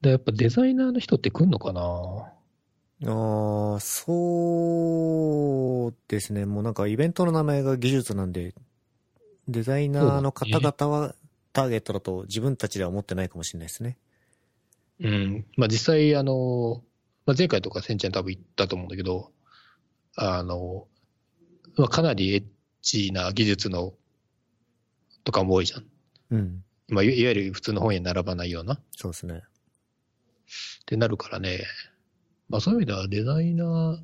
[0.00, 2.32] でやっぱデザイナーの人って来んのかな？
[3.04, 6.46] ああ、そうですね。
[6.46, 8.54] もうなんかイベントの名前が技術なんで、
[9.52, 11.14] デザイナーの方々は
[11.52, 13.98] ターゲットだと自分たちでは思ってないかもしれないですね。
[15.00, 15.46] うん。
[15.56, 16.82] まあ実際、あの、
[17.26, 19.30] まあ、前回とかセンチャン多分行ったと思うんだけど、
[20.16, 20.86] あの、
[21.76, 22.44] まあ、かなりエッ
[22.82, 23.94] チな技術の
[25.24, 25.84] とかも多いじゃん。
[26.30, 26.64] うん。
[26.88, 28.78] まあ、いいわゆる普通の本屋に並ばないような。
[28.96, 29.42] そうですね。
[30.82, 31.64] ってなるからね、
[32.48, 33.98] まあそういう意味ではデザイナー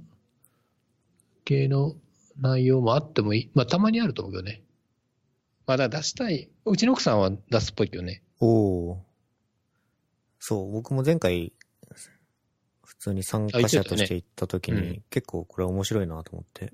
[1.44, 1.94] 系の
[2.40, 3.50] 内容もあってもいい。
[3.54, 4.62] まあたまにあると思うけどね。
[5.68, 6.48] まあだ出したい。
[6.64, 8.22] うちの奥さんは出すっぽいけどね。
[8.40, 8.46] お
[8.92, 9.04] お。
[10.40, 11.52] そう、僕も前回、
[12.82, 16.72] 普通に参加者として行った時に、あ言ってたね結構これ面白いなと思って、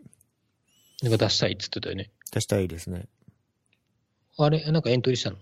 [1.02, 2.12] なんか出したいっつってたよね。
[2.30, 3.08] 出したいですね。
[4.38, 5.38] あれ、なんかエントリーしたの？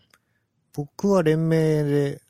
[0.73, 2.23] 僕は連名で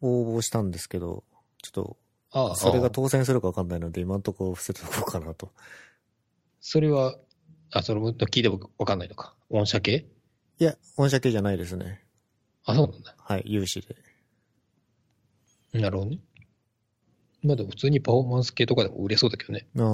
[0.00, 1.22] 応募したんですけど、
[1.62, 1.96] ちょっと、
[2.32, 5.52] ああ、それが当選するか分かんないので、今のところ伏せておこうかなと。
[6.62, 7.14] それは、
[7.70, 9.34] あ、それも聞いてもわかんないのか。
[9.50, 10.06] 御社系？
[10.58, 12.02] いや、御社系じゃないですね。
[12.64, 13.14] あ、そうなんだ。
[13.18, 13.96] はい、有志で。
[15.80, 16.18] なるほどね。
[17.42, 19.66] まあでも普通にパフォーマンス系とかでも売れそうだけどね。
[19.76, 19.84] ああ、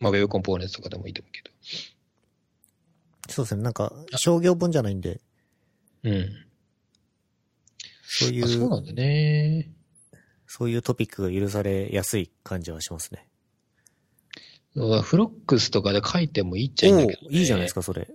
[0.00, 1.42] まあウェブコンポーネンツとかでもいいと思うけ
[3.28, 3.62] そうですね。
[3.62, 5.20] なんか、商業本じゃないんで、
[6.02, 6.10] ど。
[6.10, 6.46] うん。
[8.04, 9.70] そういあそうう、なんだね。
[10.46, 13.26] そういうトピックが許されやすい感じはしますね。
[14.74, 17.38] フロックスとかで書いてもいいっちゃいいんだけど、ね。
[17.38, 18.08] いいじゃないですか、それ。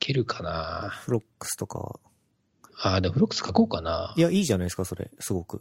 [0.00, 0.88] 書けるかな？
[0.90, 2.00] フロックスとかは。
[2.82, 4.14] ああ、でもフロックス書こうかな。
[4.16, 5.10] いや、いいじゃないですか、それ。
[5.18, 5.60] すごく。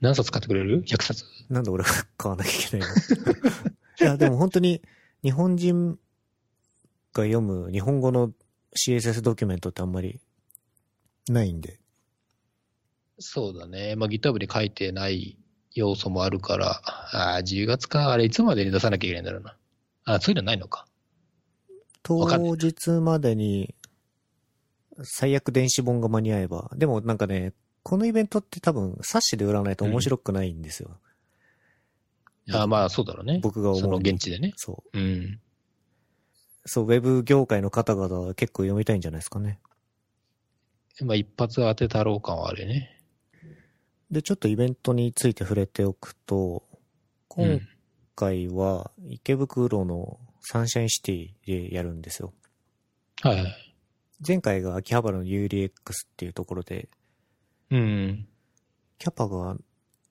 [0.00, 1.24] 何冊買ってくれる ?100 冊？
[1.50, 2.96] なんで俺が買わなきゃいけないの？
[4.00, 4.82] いや、でも本当に、
[5.22, 5.98] 日本人
[7.12, 8.32] が読む日本語の
[8.76, 10.20] CSS ドキュメントってあんまり
[11.28, 11.78] ないんで。
[13.18, 13.94] そうだね。
[13.96, 15.38] まあ GitHub に書いてない
[15.74, 16.80] 要素もあるから、
[17.12, 18.10] ああ、10月か。
[18.10, 19.56] あれいつまでに出さなきゃいけないんだろうな。
[20.04, 20.86] あそういうのないのか。
[22.02, 23.74] 当日までに、
[25.02, 26.70] 最悪電子本が間に合えば。
[26.74, 30.98] でもなんかね、このイベントって多分冊子で売らないと面白くないんですよ。
[32.50, 33.40] ああまあそうだろうね。
[33.42, 34.52] 僕が思うその現地でね。
[34.56, 35.40] そうん。
[36.64, 39.58] そう、ウェブ業界の方々は結構読みたいんじゃないですかね。
[41.00, 43.00] まあ一発当てたろう感はあるよね。
[44.10, 46.64] で、ちょっとイベントについて触れておくと、
[47.28, 47.60] 今
[48.14, 52.32] 回は池袋のサンシャインシティでやるんですよ。
[53.22, 53.74] はいはい。
[54.26, 55.70] 前回が秋葉原の ULX っ
[56.16, 56.88] ていうところで、
[57.70, 58.26] うん。
[58.98, 59.56] キャパが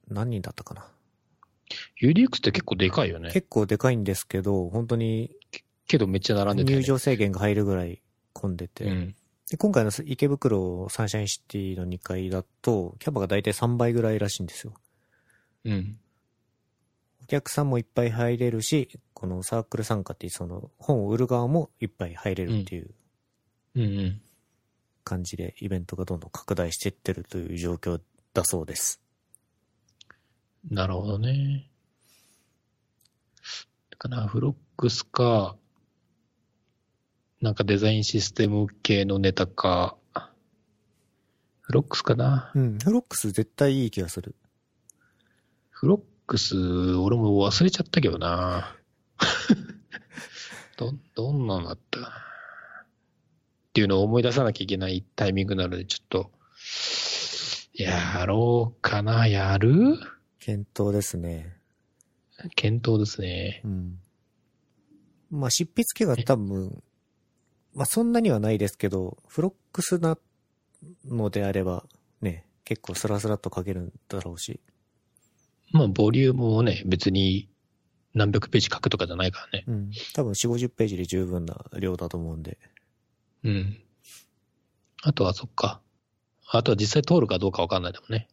[0.07, 0.85] 何人だったかな
[2.01, 3.31] ？UDX って結構でかいよね。
[3.31, 5.31] 結構でかいんですけど、本当に
[5.87, 6.81] けどめっちゃ並んでたよね。
[6.83, 8.01] 入場制限が入るぐらい
[8.33, 9.15] 混んでて、うん。
[9.49, 14.73] で今回の池袋サンシャインシティの2階だと、キャパが大体3倍ぐらいらしいんですよ。
[15.65, 15.99] うん。
[17.23, 22.89] お客さんもいっぱい入れるし、このサークル参加っていうその本を売る側もいっぱい入れるっていう。
[25.03, 28.01] 感じでイベントがどんどん拡大していってるという状況
[28.33, 28.99] だそうです。
[30.69, 31.69] なるほどね。
[33.99, 35.55] かな、フロックスか、
[37.41, 39.97] なんかデザインシステム系のネタか、
[41.59, 42.51] フロックスかな。
[42.55, 42.79] うん。
[42.79, 44.35] フロックス絶対いい気がする。
[45.69, 46.55] フロックス、
[46.95, 48.75] 俺も忘れちゃったけどな。
[50.77, 52.03] ど、どんなんだったっ
[53.73, 56.31] ていうのを思い出さなきゃいけないタイミングなので、ちょっと、
[57.73, 59.97] やろうかな、やる？
[60.39, 61.55] 検討ですね。
[62.55, 63.61] 検討ですね。
[63.63, 63.99] うん。
[65.29, 66.83] まあ、執筆機が多分、
[67.73, 70.17] まあ、そんなにはないですけど、フロックスな
[71.05, 71.85] のであれば、
[72.21, 74.59] ね、結構スラスラっと書けるんだろうし。
[75.71, 77.47] まあ、ボリュームもね、別に
[78.13, 79.63] 何百ページ書くとかじゃないからね。
[79.67, 79.91] うん。
[80.13, 82.57] 多分4、50ページで十分な量だと思うんで。
[83.43, 83.77] うん。
[85.03, 85.81] あとはそっか。
[86.47, 88.27] あとは実際通るかどうかわかんないでもね。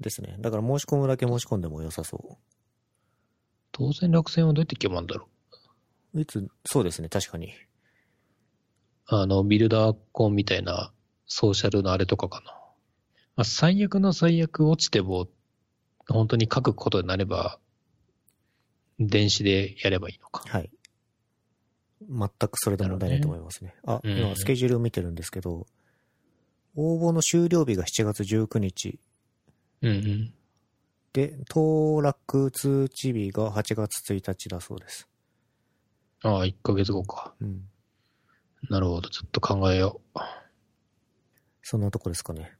[0.00, 0.36] ですね。
[0.40, 2.38] だから申し込むだけ申し込んでも良さそ
[3.70, 5.28] 当然落選はどうやって決まるんだろ
[6.12, 6.18] う。
[6.18, 6.20] う。
[6.20, 7.54] いつ、そうですね、確かに。
[9.06, 10.92] あの、ビルダーコンみたいな
[11.26, 12.52] ソーシャルのあれとかかな。
[13.36, 15.28] まあ、最悪の最悪落ちても、
[16.08, 17.58] 本当に書くことになれば、
[18.98, 20.44] 電子でやればいいのか。
[20.48, 20.70] はい。
[22.08, 23.74] 全くそれで問題ないと思いますね。
[23.86, 25.66] あ、うん今スケジュールを見てるんですけど、
[26.74, 28.98] 応募の終了日が7月19日
[29.82, 30.34] うんうん。
[31.12, 35.08] で、当落通知日が8月1日だそうです。
[36.22, 37.34] ああ、1ヶ月後か。
[37.40, 37.68] うん。
[38.70, 39.10] なるほど。
[39.10, 40.18] ちょっと考えよう。
[41.62, 42.52] そんなとこですかね。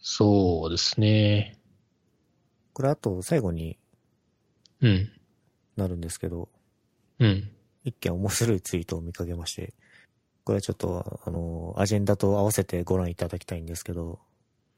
[0.00, 1.58] そうですね。
[2.72, 3.78] これあと最後に
[4.84, 5.10] うん。
[5.76, 6.48] なるんですけど、
[7.18, 7.50] うん。
[7.84, 9.74] 一件面白いツイートを見かけまして、
[10.44, 14.20] これはちょっと、あの、アジェンダと合わせてご覧いただきたいんですけど、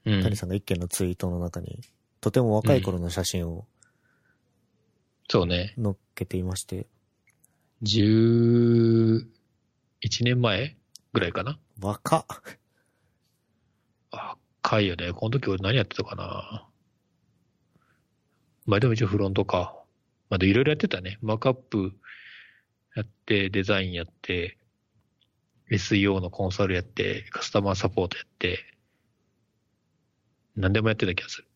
[0.04, 0.22] うん。
[0.22, 1.80] 谷さんが一件のツイートの中に、
[2.20, 3.66] とても若い頃の写真を
[5.28, 5.74] そうね。
[5.82, 6.86] 載っけていまして、
[7.82, 9.26] 11
[10.22, 10.76] 年前
[11.12, 11.58] ぐらいかな？
[11.80, 12.26] 若っ
[14.10, 15.12] 若いよね。
[15.12, 16.66] この時俺何やってたかな？
[18.66, 19.75] まあでも一応フロントか。
[20.28, 21.18] まあでいろいろやってたね。
[21.22, 21.92] マークアップ
[22.94, 24.58] やって、デザインやって、
[25.70, 28.64] SEO のコンサルやって、カスタマーサポートやって、
[30.56, 31.48] 何でもやってた気がする。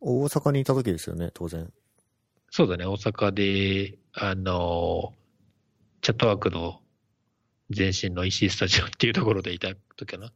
[0.00, 1.72] 大阪にいた時ですよね、当然。
[2.50, 5.14] そうだね、大阪で、あの、
[6.00, 6.80] チャットワークの
[7.76, 10.32] 前身の石井スタジオ っていうところでいた時かな。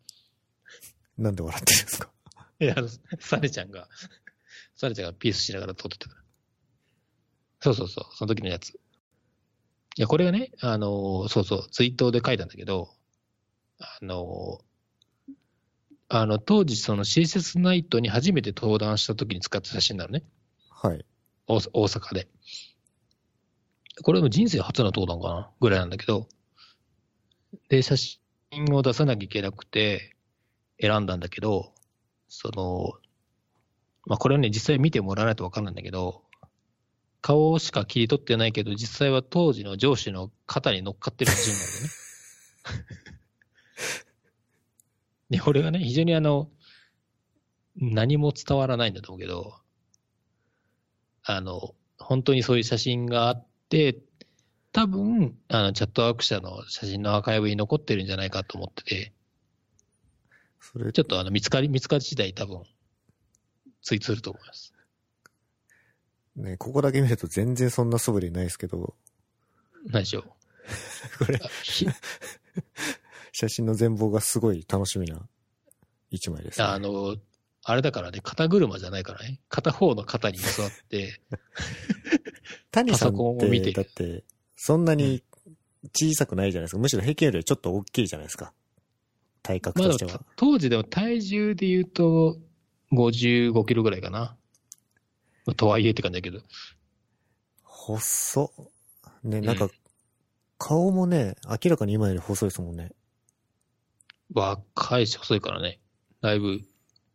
[1.17, 2.11] なんで笑ってるんですか？
[2.61, 2.89] いや、あの
[3.21, 3.89] サネちゃんが、
[4.75, 6.20] サネちゃんがピースしながら撮ってたから。
[7.61, 8.71] そうそうそう、その時のやつ。
[8.71, 8.75] い
[9.97, 12.89] や、これがね、あの、そうそう、ツイートで書いたんだけど、
[13.79, 14.61] あの、
[16.09, 20.25] あの、当時その CSS ナイトに初めて登壇した時に使った写真なのね。
[20.71, 21.05] はい。
[21.47, 22.29] 大大阪で。
[24.03, 26.29] これも人生初の登壇かなぐらいなんだけど、
[27.69, 28.19] で、写真
[28.73, 30.17] を出さなきゃいけなくて
[30.81, 31.75] 選んだんだけど、
[32.29, 32.93] その、
[34.07, 36.25] まあ、これをね、実際見てもらわないとわかんないんだけど、
[37.21, 41.91] 顔しか切り取ってないけど、実際は当時の上司の肩に乗っかってる写真なんだよね。
[45.31, 46.51] で、これがね、非常にあの、
[47.77, 49.55] 何も伝わらないんだと思うけど、
[51.23, 53.99] あの、本当にそういう写真があって、
[54.73, 59.13] 多分、あの、チャットワーク社の写真のアーカイブに残ってるんじゃないかと思ってて、
[60.61, 62.63] それ、ちょっとあの、見つかり、見つかり次第多分、
[63.83, 64.73] ツイートすると思います。
[66.37, 68.95] ね、ここだけ見ると全然そんな素振りないですけど、
[69.87, 70.25] 何でしょう。
[71.25, 71.41] これ
[73.33, 75.29] 写真の全貌がすごい楽しみな
[76.11, 76.65] 一枚です、ね。
[76.65, 77.17] あの、
[77.63, 79.41] あれだからね、肩車じゃないからね。
[79.49, 81.21] 片方の肩に座って、
[82.71, 84.25] 谷さんって、を見てるだって、
[84.57, 85.23] そんなに
[85.95, 86.79] 小さくないじゃないですか。
[86.79, 88.53] むしろ平均よりちょっと大きいじゃないですか。
[89.43, 90.25] 体格まあとしては。
[90.37, 92.39] 当時でも体重で言うと、
[92.93, 94.37] 55キロぐらいかな。
[95.55, 96.43] とはいえって感じだけど。
[97.63, 98.71] 細っ。
[99.23, 99.69] ね、んなんか、
[100.59, 102.93] 顔もね、明らかに今より細いですもんね。
[104.33, 105.81] 若いし細いからね。
[106.21, 106.61] だいぶ、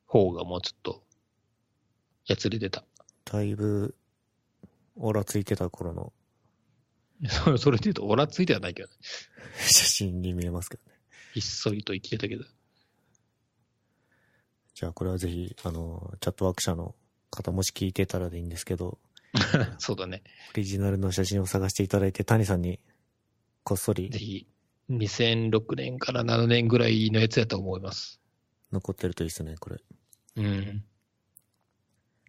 [0.06, 1.04] 方がもうちょっと、
[2.26, 2.84] やつれてた。
[3.26, 3.96] だいぶ、
[4.96, 6.14] オラついてた頃の
[7.30, 8.96] それ それで言うと、オラついてはないけどね。
[9.58, 11.00] 写真に見えますけどね。
[11.34, 12.46] ひっそりと生きてたけど。
[14.74, 16.96] じゃあこれはぜひ、あの、チャットワーク社の
[17.36, 18.98] 方もし聞いてたらでいいんですけど、
[19.78, 20.24] そうだね。
[20.54, 22.80] オリジナルの写真を探していただいて、谷さんに
[23.64, 24.48] こっそりぜひ、
[24.90, 28.22] 2006年から7年ぐらいのやつやと思います。
[28.72, 29.78] 残ってるといいですね、これ。
[30.38, 30.86] うん。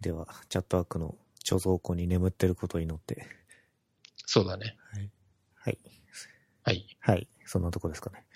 [0.00, 3.26] では、チャットワークの貯蔵庫に眠ってることを祈って。
[4.26, 4.76] そうだね。
[4.92, 5.10] はい。
[6.66, 6.96] はい。
[6.98, 7.28] はい。
[7.44, 8.26] そんなとこですかね。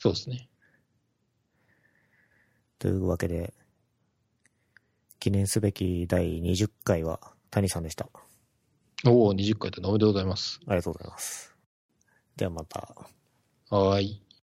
[0.00, 0.48] そうですね。
[2.80, 3.54] というわけで、
[5.18, 8.08] 記念すべき第20回は谷さんでした。
[9.04, 10.60] あおお、20回とおめでとうございます。
[10.70, 11.54] りがとうございます。
[12.36, 12.94] ではまた。
[13.70, 14.27] はーい。